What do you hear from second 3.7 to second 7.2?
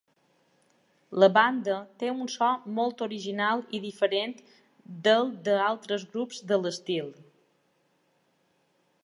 i diferent del d'altres grups de l'estil.